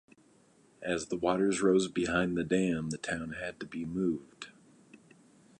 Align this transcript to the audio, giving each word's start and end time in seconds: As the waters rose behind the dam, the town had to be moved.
As 0.81 1.09
the 1.09 1.15
waters 1.15 1.61
rose 1.61 1.87
behind 1.87 2.35
the 2.35 2.43
dam, 2.43 2.89
the 2.89 2.97
town 2.97 3.33
had 3.33 3.59
to 3.59 3.67
be 3.67 3.85
moved. 3.85 4.47